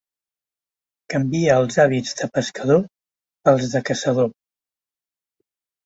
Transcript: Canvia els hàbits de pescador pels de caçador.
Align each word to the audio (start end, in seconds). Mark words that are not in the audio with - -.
Canvia 1.15 1.59
els 1.65 1.77
hàbits 1.85 2.17
de 2.23 2.29
pescador 2.39 2.83
pels 3.47 3.71
de 3.77 3.87
caçador. 3.93 4.37